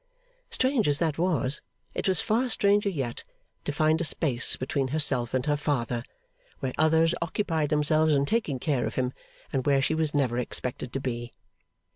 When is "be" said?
10.99-11.33